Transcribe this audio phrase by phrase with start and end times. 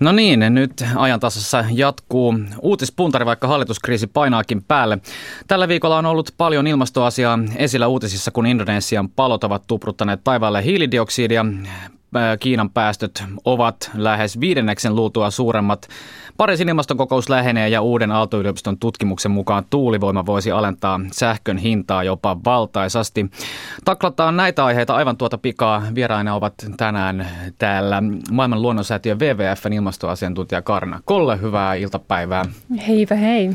[0.00, 4.98] No niin, nyt ajantasassa jatkuu uutispuntari, vaikka hallituskriisi painaakin päälle.
[5.48, 11.46] Tällä viikolla on ollut paljon ilmastoasiaa esillä uutisissa, kun Indonesian palot ovat tupruttaneet taivaalle hiilidioksidia.
[12.40, 15.88] Kiinan päästöt ovat lähes viidenneksen luultua suuremmat.
[16.36, 23.30] Pariisin ilmastokokous lähenee ja uuden Aalto-yliopiston tutkimuksen mukaan tuulivoima voisi alentaa sähkön hintaa jopa valtaisasti.
[23.84, 25.82] Taklataan näitä aiheita aivan tuota pikaa.
[25.94, 27.26] Vieraina ovat tänään
[27.58, 31.40] täällä maailman luonnonsäätiö WWFn ilmastoasiantuntija Karna Kolle.
[31.40, 32.44] Hyvää iltapäivää.
[32.86, 33.50] Heipä hei.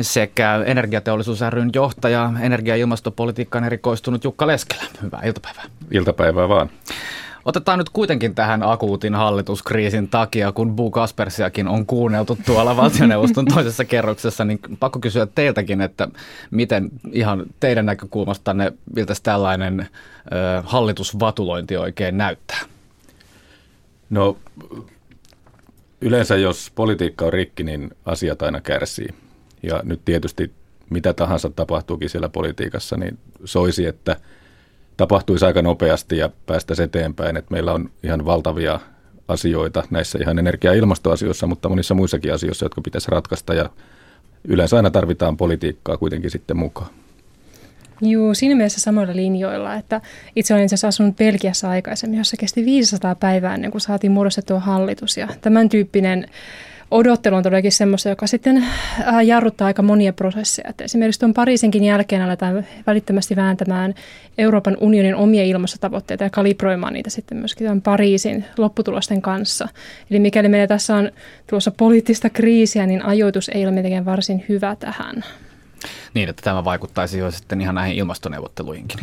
[0.00, 4.82] Sekä energiateollisuus ryn johtaja, energia- ja ilmastopolitiikkaan erikoistunut Jukka Leskelä.
[5.02, 5.64] Hyvää iltapäivää.
[5.90, 6.70] Iltapäivää vaan.
[7.44, 13.84] Otetaan nyt kuitenkin tähän akuutin hallituskriisin takia, kun Bu Kaspersiakin on kuunneltu tuolla valtioneuvoston toisessa
[13.84, 16.08] kerroksessa, niin pakko kysyä teiltäkin, että
[16.50, 19.86] miten ihan teidän näkökulmastanne, miltä tällainen ö,
[20.64, 22.60] hallitusvatulointi oikein näyttää?
[24.10, 24.36] No
[26.00, 29.08] yleensä jos politiikka on rikki, niin asiat aina kärsii.
[29.62, 30.52] Ja nyt tietysti
[30.90, 34.16] mitä tahansa tapahtuukin siellä politiikassa, niin soisi, että–
[35.00, 37.36] tapahtuisi aika nopeasti ja päästä eteenpäin.
[37.36, 38.80] Että meillä on ihan valtavia
[39.28, 43.70] asioita näissä ihan energia- ja ilmastoasioissa, mutta monissa muissakin asioissa, jotka pitäisi ratkaista ja
[44.44, 46.90] yleensä aina tarvitaan politiikkaa kuitenkin sitten mukaan.
[48.00, 50.00] Joo, siinä mielessä samoilla linjoilla, että
[50.36, 54.60] itse olen itse asiassa asunut Belgiassa aikaisemmin, jossa kesti 500 päivää ennen kuin saatiin muodostettua
[54.60, 56.26] hallitus ja tämän tyyppinen
[56.90, 60.70] odottelu on todellakin semmoista, joka sitten äh, jarruttaa aika monia prosesseja.
[60.70, 63.94] Että esimerkiksi tuon Pariisinkin jälkeen aletaan välittömästi vääntämään
[64.38, 69.68] Euroopan unionin omia ilmastotavoitteita ja kalibroimaan niitä sitten myöskin tämän Pariisin lopputulosten kanssa.
[70.10, 71.10] Eli mikäli meillä tässä on
[71.46, 75.24] tulossa poliittista kriisiä, niin ajoitus ei ole mitenkään varsin hyvä tähän.
[76.14, 79.00] Niin, että tämä vaikuttaisi jo sitten ihan näihin ilmastoneuvotteluihinkin.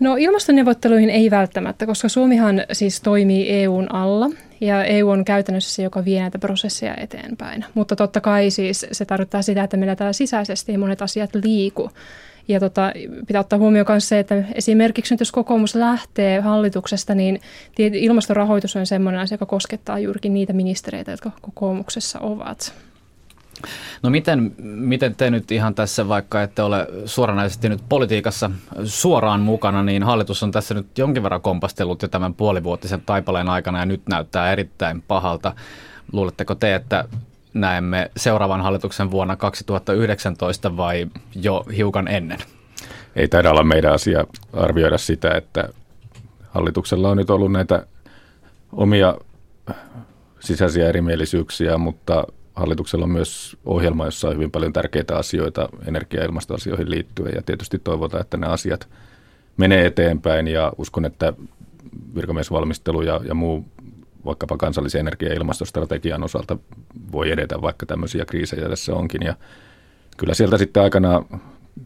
[0.00, 4.30] No ilmastoneuvotteluihin ei välttämättä, koska Suomihan siis toimii EUn alla
[4.62, 7.64] ja EU on käytännössä se, joka vie näitä prosesseja eteenpäin.
[7.74, 11.90] Mutta totta kai siis se tarkoittaa sitä, että meillä täällä sisäisesti monet asiat liiku.
[12.48, 12.92] Ja tota,
[13.26, 17.40] pitää ottaa huomioon myös se, että esimerkiksi nyt jos kokoomus lähtee hallituksesta, niin
[17.78, 22.74] ilmastorahoitus on sellainen asia, joka koskettaa juurikin niitä ministereitä, jotka kokoomuksessa ovat.
[24.02, 28.50] No miten, miten te nyt ihan tässä, vaikka ette ole suoranaisesti nyt politiikassa
[28.84, 33.78] suoraan mukana, niin hallitus on tässä nyt jonkin verran kompastellut jo tämän puolivuotisen taipaleen aikana
[33.78, 35.52] ja nyt näyttää erittäin pahalta.
[36.12, 37.04] Luuletteko te, että
[37.54, 42.38] näemme seuraavan hallituksen vuonna 2019 vai jo hiukan ennen?
[43.16, 45.68] Ei taida olla meidän asia arvioida sitä, että
[46.50, 47.86] hallituksella on nyt ollut näitä
[48.72, 49.14] omia
[50.40, 52.24] sisäisiä erimielisyyksiä, mutta
[52.54, 57.34] hallituksella on myös ohjelma, jossa on hyvin paljon tärkeitä asioita energia- ja ilmastoasioihin liittyen.
[57.34, 58.88] Ja tietysti toivotaan, että ne asiat
[59.56, 60.48] menee eteenpäin.
[60.48, 61.32] Ja uskon, että
[62.14, 63.64] virkamiesvalmistelu ja, ja muu
[64.24, 66.56] vaikkapa kansallisen energia- ja ilmastostrategian osalta
[67.12, 69.22] voi edetä, vaikka tämmöisiä kriisejä tässä onkin.
[69.22, 69.34] Ja
[70.16, 71.24] kyllä sieltä sitten aikana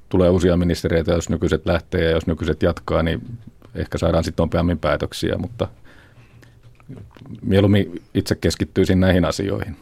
[0.09, 3.21] tulee uusia ministeriöitä, jos nykyiset lähtee ja jos nykyiset jatkaa, niin
[3.75, 5.69] ehkä saadaan sitten nopeammin päätöksiä, mutta–
[7.42, 9.76] mieluummin itse keskittyisin näihin asioihin.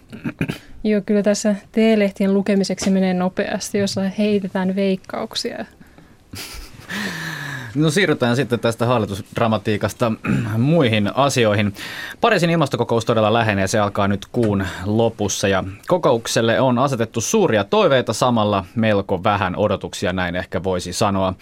[0.84, 5.64] Joo, kyllä tässä T-lehtien lukemiseksi menee nopeasti, jos heitetään veikkauksia.
[7.74, 10.12] No siirrytään sitten tästä hallitusdramatiikasta
[10.58, 11.74] muihin asioihin.
[12.20, 18.12] Pariisin ilmastokokous todella lähenee, se alkaa nyt kuun lopussa ja kokoukselle on asetettu suuria toiveita
[18.12, 21.34] samalla melko vähän odotuksia, näin ehkä voisi sanoa.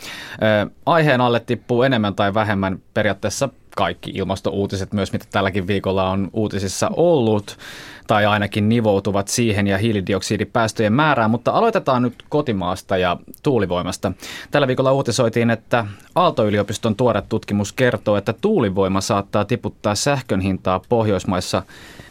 [0.86, 6.90] Aiheen alle tippuu enemmän tai vähemmän periaatteessa kaikki ilmastouutiset myös, mitä tälläkin viikolla on uutisissa
[6.96, 7.58] ollut,
[8.06, 14.12] tai ainakin nivoutuvat siihen ja hiilidioksidipäästöjen määrään, mutta aloitetaan nyt kotimaasta ja tuulivoimasta.
[14.50, 21.62] Tällä viikolla uutisoitiin, että Aalto-yliopiston tuore tutkimus kertoo, että tuulivoima saattaa tiputtaa sähkön hintaa Pohjoismaissa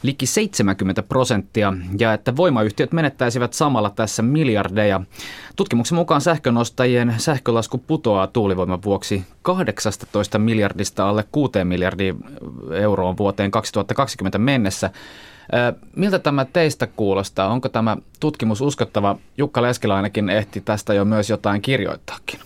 [0.04, 5.02] liki 70 prosenttia ja että voimayhtiöt menettäisivät samalla tässä miljardeja.
[5.56, 12.16] Tutkimuksen mukaan sähkönostajien sähkölasku putoaa tuulivoiman vuoksi 18 miljardista alle 6 miljardia
[12.72, 14.90] euroon vuoteen 2020 mennessä.
[15.96, 17.48] Miltä tämä teistä kuulostaa?
[17.48, 19.18] Onko tämä tutkimus uskottava?
[19.38, 22.40] Jukka Leskelä ainakin ehti tästä jo myös jotain kirjoittaakin.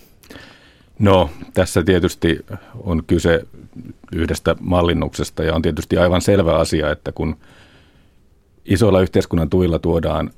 [0.98, 3.42] No, tässä tietysti on kyse
[4.12, 7.36] yhdestä mallinnuksesta ja on tietysti aivan selvä asia, että kun
[8.64, 10.30] isoilla yhteiskunnan tuilla tuodaan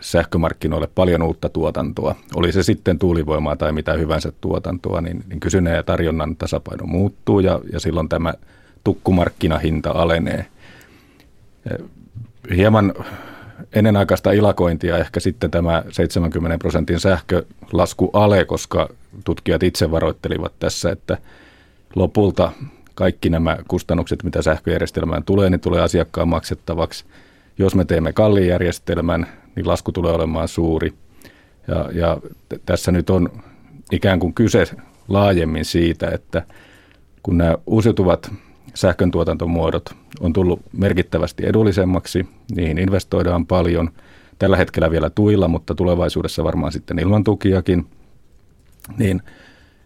[0.00, 5.74] sähkömarkkinoille paljon uutta tuotantoa, oli se sitten tuulivoimaa tai mitä hyvänsä tuotantoa, niin, niin kysynnän
[5.74, 8.34] ja tarjonnan tasapaino muuttuu ja, ja silloin tämä
[8.84, 10.46] tukkumarkkinahinta alenee.
[12.56, 12.94] Hieman
[13.74, 18.88] ennenaikaista ilakointia ehkä sitten tämä 70 prosentin sähkölasku ale, koska
[19.24, 21.18] tutkijat itse varoittelivat tässä, että
[21.94, 22.52] lopulta
[22.94, 27.04] kaikki nämä kustannukset, mitä sähköjärjestelmään tulee, niin tulee asiakkaan maksettavaksi.
[27.58, 29.26] Jos me teemme kalliin järjestelmän,
[29.56, 30.92] niin lasku tulee olemaan suuri.
[31.68, 32.18] Ja, ja
[32.48, 33.30] t- tässä nyt on
[33.92, 34.64] ikään kuin kyse
[35.08, 36.42] laajemmin siitä, että
[37.22, 38.32] kun nämä uusiutuvat
[38.78, 42.26] sähkön tuotantomuodot on tullut merkittävästi edullisemmaksi,
[42.56, 43.90] niihin investoidaan paljon,
[44.38, 47.86] tällä hetkellä vielä tuilla, mutta tulevaisuudessa varmaan sitten ilman tukiakin,
[48.98, 49.22] niin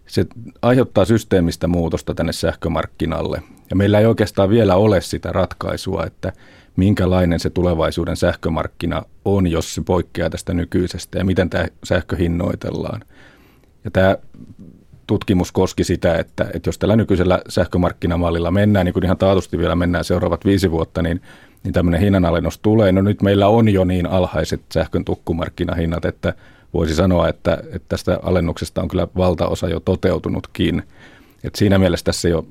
[0.06, 0.26] se
[0.62, 3.42] aiheuttaa systeemistä muutosta tänne sähkömarkkinalle.
[3.70, 6.32] Ja meillä ei oikeastaan vielä ole sitä ratkaisua, että
[6.76, 13.04] minkälainen se tulevaisuuden sähkömarkkina on, jos se poikkeaa tästä nykyisestä ja miten tämä sähkö hinnoitellaan.
[13.84, 14.16] Ja tämä
[15.12, 19.76] tutkimus koski sitä, että, että jos tällä nykyisellä sähkömarkkinamallilla mennään, niin kuin ihan taatusti vielä
[19.76, 21.22] mennään seuraavat viisi vuotta, niin,
[21.64, 22.92] niin tämmöinen hinnanalennus tulee.
[22.92, 26.34] No nyt meillä on jo niin alhaiset sähkön tukkumarkkinahinnat, että
[26.74, 30.82] voisi sanoa, että, että tästä alennuksesta on kyllä valtaosa jo toteutunutkin.
[31.44, 32.44] Et siinä mielessä tässä ei ole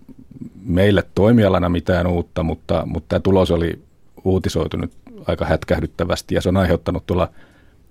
[0.66, 3.80] meille toimialana mitään uutta, mutta, mutta tämä tulos oli
[4.24, 4.92] uutisoitu nyt
[5.28, 7.30] aika hätkähdyttävästi ja se on aiheuttanut tuolla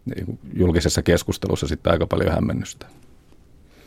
[0.04, 2.86] niin julkisessa keskustelussa sitten aika paljon hämmennystä.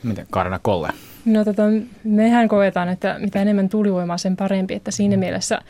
[0.04, 0.88] Miten Karna Kolle?
[1.24, 1.62] No tota,
[2.04, 5.60] mehän koetaan, että mitä enemmän tulivoimaa, sen parempi, että siinä mielessä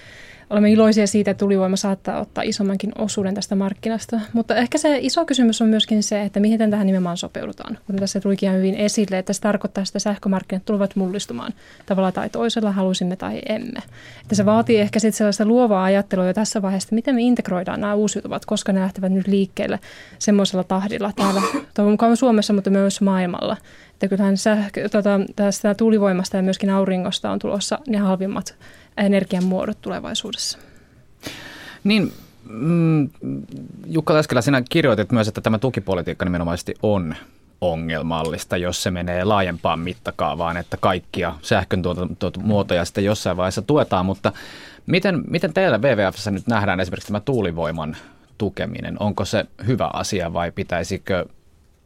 [0.50, 4.20] olemme iloisia siitä, että tulivoima saattaa ottaa isommankin osuuden tästä markkinasta.
[4.32, 7.78] Mutta ehkä se iso kysymys on myöskin se, että miten tähän nimenomaan sopeudutaan.
[7.86, 11.52] Kuten tässä tulikin ihan hyvin esille, että se tarkoittaa, että sähkömarkkinat tulevat mullistumaan
[11.86, 13.80] tavalla tai toisella, halusimme tai emme.
[14.22, 17.80] Että se vaatii ehkä sitten sellaista luovaa ajattelua jo tässä vaiheessa, että miten me integroidaan
[17.80, 19.78] nämä uusiutuvat, koska ne lähtevät nyt liikkeelle
[20.18, 21.42] semmoisella tahdilla täällä,
[21.74, 23.56] toivon mukaan Suomessa, mutta myös maailmalla.
[23.92, 28.54] Että kyllähän sähkö, tota, tästä tuulivoimasta ja myöskin auringosta on tulossa ne halvimmat
[28.96, 30.58] energiamuodot tulevaisuudessa.
[31.84, 32.12] Niin,
[32.48, 33.10] mm,
[33.86, 37.14] Jukka Läskelä, sinä kirjoitit myös, että tämä tukipolitiikka nimenomaisesti on
[37.60, 41.82] ongelmallista, jos se menee laajempaan mittakaavaan, että kaikkia sähkön
[42.42, 44.32] muotoja sitten jossain vaiheessa tuetaan, mutta
[44.86, 47.96] miten, miten teillä WWFssä nyt nähdään esimerkiksi tämä tuulivoiman
[48.38, 48.96] tukeminen?
[49.00, 51.26] Onko se hyvä asia vai pitäisikö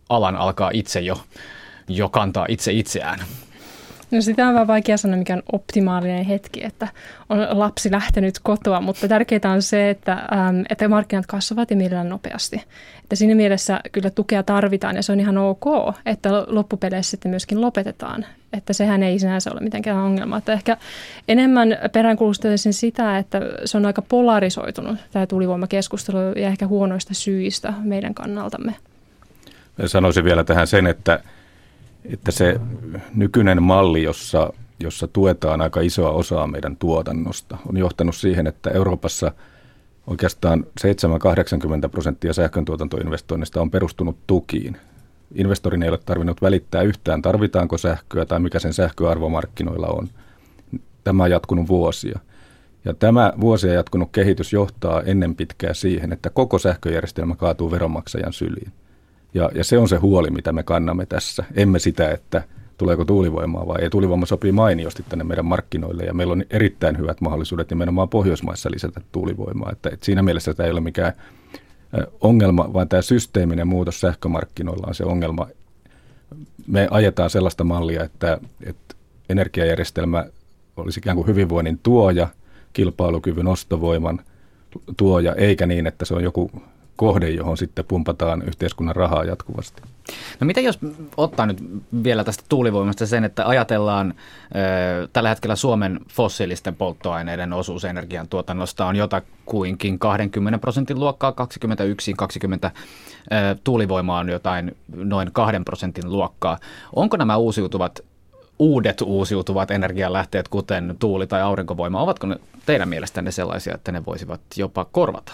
[0.09, 1.21] alan alkaa itse jo,
[1.89, 3.21] jo kantaa itse itseään?
[4.11, 6.89] No sitä on vaan vaikea sanoa, mikä on optimaalinen hetki, että
[7.29, 12.09] on lapsi lähtenyt kotoa, mutta tärkeää on se, että, äm, että markkinat kasvavat ja mielellään
[12.09, 12.65] nopeasti.
[13.03, 15.65] Että siinä mielessä kyllä tukea tarvitaan ja se on ihan ok,
[16.07, 18.25] että loppupeleissä sitten myöskin lopetetaan.
[18.53, 20.37] Että sehän ei sinänsä ole mitenkään ongelma.
[20.37, 20.77] Että ehkä
[21.29, 28.15] enemmän peräänkuulustaisin sitä, että se on aika polarisoitunut tämä tulivoimakeskustelu ja ehkä huonoista syistä meidän
[28.15, 28.75] kannaltamme.
[29.87, 31.21] Sanoisin vielä tähän sen, että
[32.05, 32.61] että se
[33.15, 39.33] nykyinen malli, jossa, jossa tuetaan aika isoa osaa meidän tuotannosta, on johtanut siihen, että Euroopassa
[40.07, 40.67] oikeastaan
[41.87, 44.77] 7-80 prosenttia sähköntuotantoinvestoinnista on perustunut tukiin.
[45.35, 50.09] Investorin ei ole tarvinnut välittää yhtään, tarvitaanko sähköä tai mikä sen sähköarvo markkinoilla on.
[51.05, 52.19] Tämä on jatkunut vuosia.
[52.85, 58.73] Ja tämä vuosia jatkunut kehitys johtaa ennen pitkää siihen, että koko sähköjärjestelmä kaatuu veronmaksajan syliin.
[59.35, 61.45] Ja, ja se on se huoli, mitä me kannamme tässä.
[61.55, 62.43] Emme sitä, että
[62.79, 63.91] tuleeko tuulivoimaa vai ei.
[63.91, 69.01] Tuulivoima sopii mainiosti tänne meidän markkinoille ja meillä on erittäin hyvät mahdollisuudet nimenomaan Pohjoismaissa lisätä
[69.13, 69.73] tuulivoimaa.
[69.73, 71.13] Että, että siinä mielessä tämä ei ole mikään
[72.21, 75.47] ongelma, vaan tämä systeeminen muutos sähkömarkkinoilla on se ongelma.
[76.67, 78.95] Me ajetaan sellaista mallia, että, että
[79.29, 80.25] energiajärjestelmä
[80.77, 82.29] olisi ikään kuin hyvinvoinnin tuoja,
[82.73, 84.21] kilpailukyvyn ostovoiman
[84.97, 86.51] tuoja, eikä niin, että se on joku
[86.99, 89.83] kohde, johon sitten pumpataan yhteiskunnan rahaa jatkuvasti.
[90.41, 90.79] No mitä jos
[91.17, 91.65] ottaa nyt
[92.05, 98.97] vielä tästä tuulivoimasta sen, että ajatellaan ö, tällä hetkellä Suomen fossiilisten polttoaineiden osuus energiantuotannosta on
[98.97, 106.59] jotakuinkin 20 prosentin luokkaa, 21, 20 ö, tuulivoima on jotain noin 2 prosentin luokkaa.
[106.97, 108.01] Onko nämä uusiutuvat
[108.59, 112.37] uudet uusiutuvat energialähteet, kuten tuuli- tai aurinkovoima, ovatko ne
[112.67, 115.33] teidän mielestänne sellaisia, että ne voisivat jopa korvata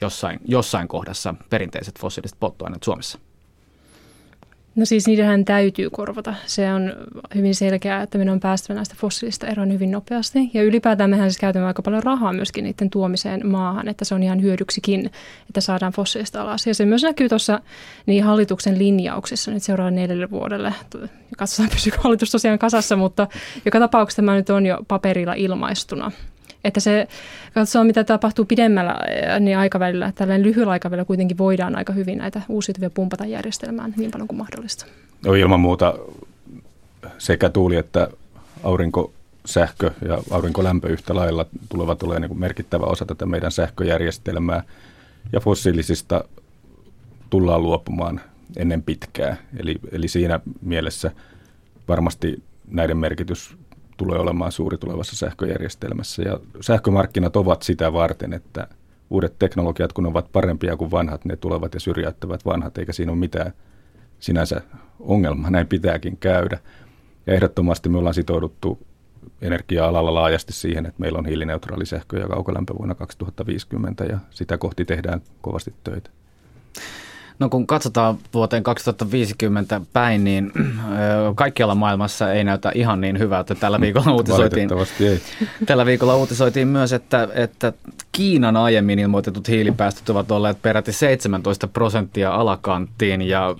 [0.00, 3.18] jossain, jossain kohdassa perinteiset fossiiliset polttoaineet Suomessa?
[4.76, 6.34] No siis niidenhän täytyy korvata.
[6.46, 6.92] Se on
[7.34, 10.50] hyvin selkeää, että meidän on päästävä näistä fossiilista eroon hyvin nopeasti.
[10.54, 14.22] Ja ylipäätään mehän siis käytämme aika paljon rahaa myöskin niiden tuomiseen maahan, että se on
[14.22, 15.10] ihan hyödyksikin,
[15.48, 16.66] että saadaan fossiilista alas.
[16.66, 17.60] Ja se myös näkyy tuossa
[18.06, 20.74] niin hallituksen linjauksissa nyt seuraavalle neljälle vuodelle.
[21.36, 23.26] Katsotaan, pysyykö hallitus tosiaan kasassa, mutta
[23.64, 26.10] joka tapauksessa tämä nyt on jo paperilla ilmaistuna.
[26.64, 27.08] Että se
[27.54, 28.96] katsoo, mitä tapahtuu pidemmällä
[29.40, 30.12] niin aikavälillä.
[30.14, 34.86] Tällainen lyhyellä aikavälillä kuitenkin voidaan aika hyvin näitä uusiutuvia pumpata järjestelmään niin paljon kuin mahdollista.
[35.26, 35.94] No ilman muuta
[37.18, 38.08] sekä tuuli että
[38.62, 39.12] aurinko
[39.46, 44.62] sähkö ja aurinkolämpö yhtä lailla tulevat olemaan niin merkittävä osa tätä meidän sähköjärjestelmää.
[45.32, 46.24] Ja fossiilisista
[47.30, 48.20] tullaan luopumaan
[48.56, 49.36] ennen pitkää.
[49.56, 51.10] Eli, eli siinä mielessä
[51.88, 53.56] varmasti näiden merkitys
[54.00, 56.22] tulee olemaan suuri tulevassa sähköjärjestelmässä.
[56.22, 58.68] Ja sähkömarkkinat ovat sitä varten, että
[59.10, 63.18] uudet teknologiat, kun ovat parempia kuin vanhat, ne tulevat ja syrjäyttävät vanhat, eikä siinä ole
[63.18, 63.52] mitään
[64.20, 64.60] sinänsä
[65.00, 65.50] ongelma.
[65.50, 66.58] Näin pitääkin käydä.
[67.26, 68.78] Ja ehdottomasti me ollaan sitouduttu
[69.42, 74.84] energia-alalla laajasti siihen, että meillä on hiilineutraali sähkö ja kaukolämpö vuonna 2050 ja sitä kohti
[74.84, 76.10] tehdään kovasti töitä.
[77.40, 80.52] No kun katsotaan vuoteen 2050 päin, niin
[81.34, 83.54] kaikkialla maailmassa ei näytä ihan niin hyvältä.
[83.54, 84.68] Tällä viikolla uutisoitiin,
[85.00, 85.20] ei.
[85.66, 87.72] tällä viikolla uutisoitiin myös, että, että
[88.12, 93.56] Kiinan aiemmin ilmoitetut hiilipäästöt ovat olleet peräti 17 prosenttia alakanttiin ja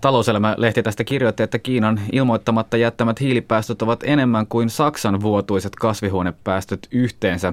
[0.00, 7.52] talouselämä-lehti tästä kirjoitti, että Kiinan ilmoittamatta jättämät hiilipäästöt ovat enemmän kuin Saksan vuotuiset kasvihuonepäästöt yhteensä.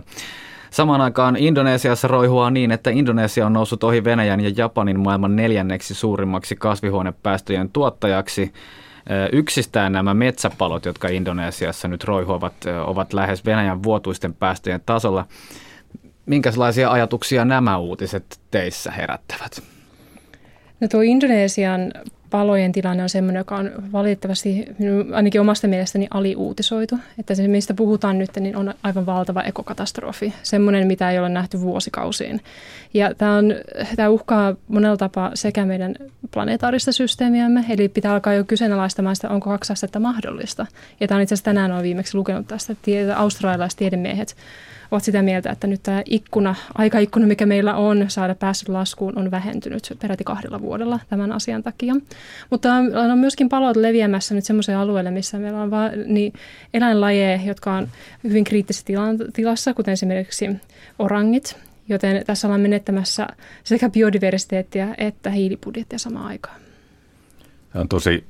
[0.74, 5.94] Samaan aikaan Indonesiassa roihua niin, että Indonesia on noussut ohi Venäjän ja Japanin maailman neljänneksi
[5.94, 8.54] suurimmaksi kasvihuonepäästöjen tuottajaksi.
[9.32, 12.54] Yksistään nämä metsäpalot, jotka Indonesiassa nyt roihuvat,
[12.86, 15.26] ovat lähes Venäjän vuotuisten päästöjen tasolla.
[16.26, 19.64] Minkälaisia ajatuksia nämä uutiset teissä herättävät?
[20.80, 21.92] No tuo Indonesian
[22.34, 24.66] palojen tilanne on sellainen, joka on valitettavasti
[25.14, 27.00] ainakin omasta mielestäni aliuutisoitu.
[27.20, 30.34] Että se, mistä puhutaan nyt, niin on aivan valtava ekokatastrofi.
[30.44, 32.42] Semmoinen, mitä ei ole nähty vuosikausiin.
[32.94, 33.56] Ja tämä, on,
[33.96, 35.96] tämä uhkaa monella tapaa sekä meidän
[36.32, 40.66] planeetaarista systeemiämme, eli pitää alkaa jo kyseenalaistamaan sitä, onko kaksi astetta mahdollista.
[41.00, 44.36] Ja tämä on itse asiassa tänään olen viimeksi lukenut tästä, että australialaiset tiedemiehet
[44.94, 49.32] ovat sitä mieltä, että nyt tämä ikkuna, aikaikkuna, mikä meillä on saada päässyt laskuun, on
[49.32, 51.96] vähentynyt peräti kahdella vuodella tämän asian takia.
[52.50, 52.74] Mutta
[53.12, 56.34] on myöskin palot leviämässä nyt semmoiseen alueelle, missä meillä on vaan, niin
[56.74, 57.88] eläinlajeja, jotka on
[58.24, 58.86] hyvin kriittisessä
[59.34, 60.50] tilassa, kuten esimerkiksi
[61.00, 61.58] orangit,
[61.90, 63.28] joten tässä ollaan menettämässä
[63.64, 66.62] sekä biodiversiteettiä että hiilibudjettia samaan aikaan.
[67.72, 68.24] Tämä on tosi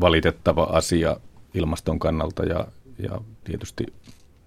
[0.00, 1.16] valitettava asia
[1.54, 2.66] ilmaston kannalta ja,
[2.98, 3.86] ja tietysti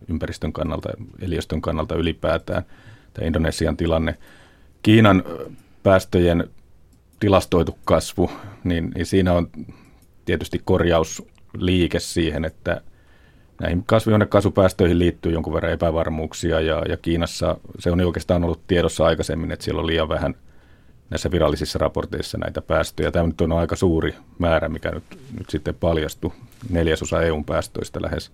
[0.07, 0.89] ympäristön kannalta,
[1.21, 2.63] eliöstön kannalta ylipäätään,
[3.13, 4.17] tämä Indonesian tilanne.
[4.83, 5.23] Kiinan
[5.83, 6.49] päästöjen
[7.19, 8.31] tilastoitu kasvu,
[8.63, 9.49] niin, niin siinä on
[10.25, 12.81] tietysti korjausliike siihen, että
[13.61, 19.51] näihin kasvihuonekaasupäästöihin liittyy jonkun verran epävarmuuksia ja, ja Kiinassa se on oikeastaan ollut tiedossa aikaisemmin,
[19.51, 20.35] että siellä on liian vähän
[21.09, 23.11] näissä virallisissa raporteissa näitä päästöjä.
[23.11, 25.03] Tämä nyt on aika suuri määrä, mikä nyt,
[25.37, 26.31] nyt sitten paljastui,
[26.69, 28.31] neljäsosa EUn päästöistä lähes.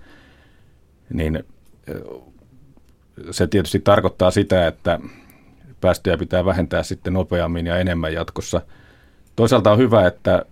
[1.14, 1.44] Niin
[3.32, 5.00] se tietysti tarkoittaa sitä, että
[5.82, 8.62] päästöjä pitää vähentää sitten nopeammin ja enemmän jatkossa.
[9.36, 10.46] Toisaalta on hyvä, että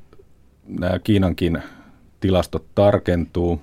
[0.68, 1.64] nämä Kiinankin
[2.20, 3.62] tilastot tarkentuu.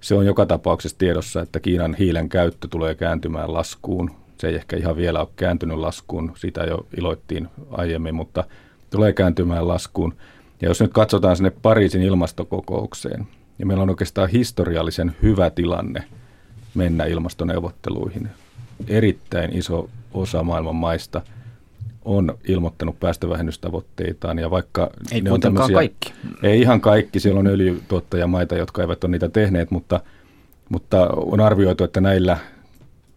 [0.00, 4.10] Se on joka tapauksessa tiedossa, että Kiinan hiilen käyttö tulee kääntymään laskuun.
[4.38, 8.44] Se ei ehkä ihan vielä ole kääntynyt laskuun, sitä jo iloittiin aiemmin, mutta
[8.90, 10.14] tulee kääntymään laskuun.
[10.62, 13.26] Ja jos nyt katsotaan sinne Pariisin ilmastokokoukseen,
[13.58, 16.04] niin meillä on oikeastaan historiallisen hyvä tilanne–
[16.74, 18.28] mennä ilmastoneuvotteluihin.
[18.88, 21.22] Erittäin iso osa maailman maista
[22.04, 26.12] on ilmoittanut päästövähennystavoitteitaan ja vaikka ei ne on tämmöisiä, kaikki.
[26.42, 30.00] Ei ihan kaikki, siellä on öljytuottajamaita, jotka eivät ole niitä tehneet, mutta,
[30.68, 32.38] mutta on arvioitu, että näillä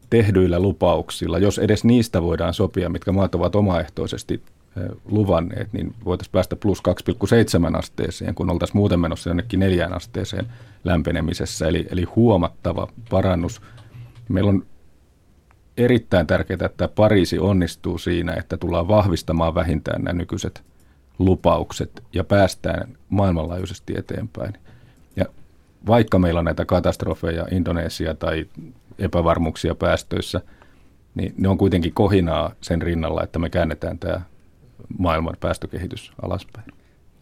[0.09, 4.41] tehdyillä lupauksilla, jos edes niistä voidaan sopia, mitkä maat ovat omaehtoisesti
[5.05, 6.81] luvanneet, niin voitaisiin päästä plus
[7.72, 10.48] 2,7 asteeseen, kun oltaisiin muuten menossa jonnekin neljään asteeseen
[10.84, 13.62] lämpenemisessä, eli, eli huomattava parannus.
[14.29, 14.65] Meillä on
[15.77, 20.63] erittäin tärkeää, että Pariisi onnistuu siinä, että tullaan vahvistamaan vähintään nämä nykyiset
[21.19, 24.53] lupaukset ja päästään maailmanlaajuisesti eteenpäin.
[25.15, 25.25] Ja
[25.88, 28.46] vaikka meillä on näitä katastrofeja, Indonesia tai
[29.00, 30.41] epävarmuuksia päästöissä,
[31.15, 34.22] niin ne on kuitenkin kohinaa sen rinnalla, että me käännetään tämä
[34.98, 36.65] maailman päästökehitys alaspäin.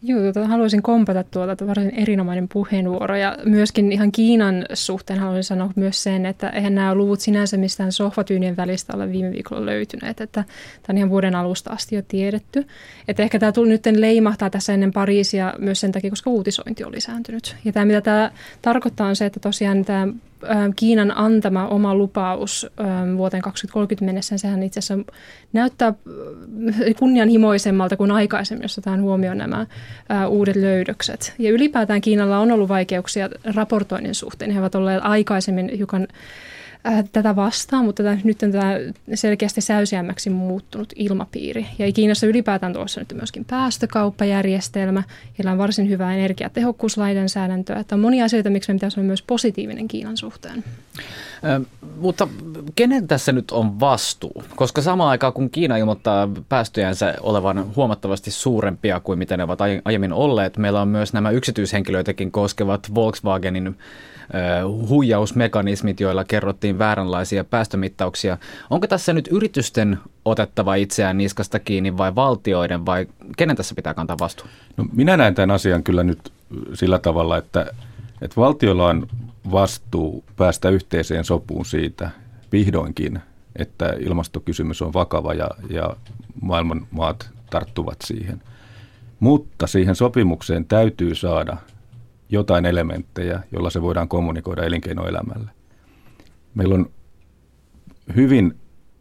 [0.02, 5.70] Joo, tuota, haluaisin kompata tuota varsin erinomainen puheenvuoro ja myöskin ihan Kiinan suhteen haluaisin sanoa
[5.76, 10.44] myös sen, että eihän nämä luvut sinänsä mistään sohvatyynien välistä ole viime viikolla löytyneet, että
[10.82, 12.66] tämä on ihan vuoden alusta asti jo tiedetty.
[13.08, 16.92] Että ehkä tämä tuli nyt leimahtaa tässä ennen Pariisia myös sen takia, koska uutisointi on
[16.92, 17.56] lisääntynyt.
[17.64, 18.30] Ja tämä mitä tämä
[18.62, 20.08] tarkoittaa on se, että tosiaan tämä
[20.76, 25.12] Kiinan antama oma lupaus ähm, vuoteen 2030 mennessä, sehän itse asiassa
[25.52, 25.94] näyttää äh,
[26.98, 29.60] kunnianhimoisemmalta kuin aikaisemmin, jos otetaan huomioon nämä
[30.10, 31.34] äh, uudet löydökset.
[31.38, 34.50] Ja ylipäätään Kiinalla on ollut vaikeuksia raportoinnin suhteen.
[34.50, 36.08] He ovat olleet aikaisemmin hiukan
[36.86, 38.72] äh, tätä vastaan, mutta tätä, nyt on tämä
[39.14, 41.66] selkeästi säysiämmäksi muuttunut ilmapiiri.
[41.78, 45.02] Ja Kiinassa ylipäätään tuossa nyt myöskin päästökauppajärjestelmä,
[45.38, 47.78] heillä on varsin hyvää energiatehokkuuslainsäädäntöä.
[47.78, 50.64] Että on monia asioita, miksi me pitäisi olla myös positiivinen Kiinan suhteen.
[51.44, 51.60] Ö,
[52.00, 52.28] mutta
[52.76, 54.44] kenen tässä nyt on vastuu?
[54.56, 60.12] Koska samaan aikaan kun Kiina ilmoittaa päästöjänsä olevan huomattavasti suurempia kuin mitä ne ovat aiemmin
[60.12, 63.76] olleet, meillä on myös nämä yksityishenkilöitäkin koskevat Volkswagenin
[64.88, 68.38] huijausmekanismit, joilla kerrottiin vääränlaisia päästömittauksia.
[68.70, 73.06] Onko tässä nyt yritysten otettava itseään niskasta kiinni vai valtioiden vai
[73.36, 74.46] kenen tässä pitää kantaa vastuu?
[74.76, 76.32] No, minä näen tämän asian kyllä nyt
[76.74, 77.66] sillä tavalla, että,
[78.22, 79.06] että valtiolla on
[79.50, 82.10] vastuu päästä yhteiseen sopuun siitä
[82.52, 83.20] vihdoinkin,
[83.56, 85.96] että ilmastokysymys on vakava ja, ja
[86.40, 88.42] maailman maat tarttuvat siihen.
[89.20, 91.56] Mutta siihen sopimukseen täytyy saada
[92.30, 95.50] jotain elementtejä, jolla se voidaan kommunikoida elinkeinoelämälle.
[96.54, 96.90] Meillä on
[98.16, 98.56] hyvin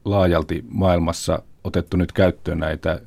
[0.05, 3.01] laajalti maailmassa otettu nyt käyttöön näitä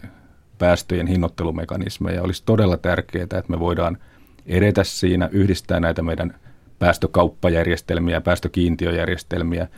[0.58, 2.22] päästöjen hinnoittelumekanismeja.
[2.22, 3.98] Olisi todella tärkeää, että me voidaan
[4.46, 6.34] edetä siinä, yhdistää näitä meidän
[6.78, 9.68] päästökauppajärjestelmiä, päästökiintiöjärjestelmiä,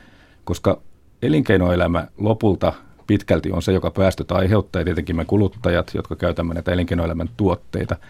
[0.44, 0.82] koska
[1.22, 2.72] elinkeinoelämä lopulta
[3.06, 7.96] pitkälti on se, joka päästöt aiheuttaa, ja tietenkin me kuluttajat, jotka käytämme näitä elinkeinoelämän tuotteita–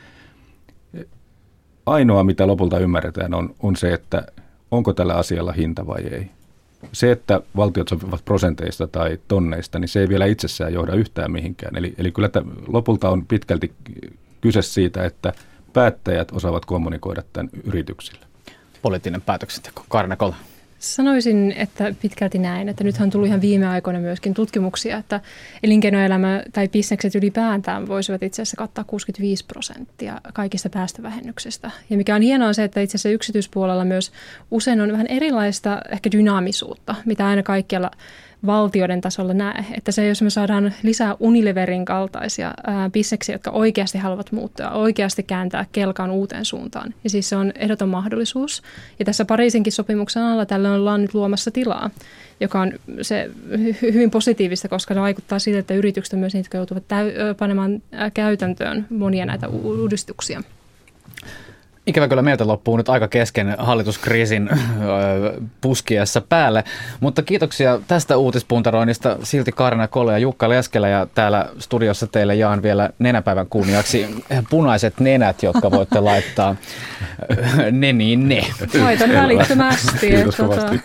[1.91, 4.27] ainoa, mitä lopulta ymmärretään, on, on se, että
[4.71, 6.31] onko tällä asialla hinta vai ei.
[6.93, 11.77] Se, että valtiot sopivat prosenteista tai tonneista, niin se ei vielä itsessään johda yhtään mihinkään.
[11.77, 13.73] Eli, eli kyllä että lopulta on pitkälti
[14.41, 15.33] kyse siitä, että
[15.73, 18.27] päättäjät osaavat kommunikoida tämän yrityksille.
[18.83, 19.85] Poliittinen päätöksenteko.
[19.89, 20.37] Karne Kola.
[20.81, 25.21] Sanoisin, että pitkälti näin, että nythän on tullut ihan viime aikoina myöskin tutkimuksia, että
[25.63, 31.71] elinkeinoelämä tai bisnekset ylipäätään voisivat itse asiassa kattaa 65 prosenttia kaikista päästövähennyksistä.
[31.91, 34.13] Ja mikä on hienoa on se, että itse asiassa yksityispuolella myös
[34.51, 37.91] usein on vähän erilaista ehkä dynaamisuutta, mitä aina kaikkialla
[38.47, 39.65] valtioiden tasolla näe.
[39.77, 45.23] Että se, jos me saadaan lisää Unileverin kaltaisia ää, bisseksiä, jotka oikeasti haluavat muuttua, oikeasti
[45.23, 46.95] kääntää kelkaan uuteen suuntaan.
[47.05, 48.63] Ja siis se on ehdoton mahdollisuus.
[48.99, 51.91] Ja tässä Pariisinkin sopimuksen alla tällä ollaan nyt luomassa tilaa,
[52.41, 53.31] joka on se
[53.83, 57.83] hyvin positiivista, koska se vaikuttaa siitä, että yritykset myös niitä, jotka joutuvat täy- panemaan
[58.15, 60.43] käytäntöön monia näitä uudistuksia.
[61.91, 64.51] Ikävä kyllä meiltä loppuu nyt aika kesken hallituskriisin
[65.61, 66.65] puskiessa päälle,
[67.01, 72.63] mutta kiitoksia tästä uutispuntaroinnista silti Karina Kole ja Jukka Leskelä ja täällä studiossa teille jaan
[72.63, 76.57] vielä nenäpäivän kunniaksi punaiset nenät, jotka voitte laittaa
[77.71, 78.43] ne niin ne.
[78.81, 79.99] Laitan välittömästi.
[80.01, 80.81] Kiitos kovasti.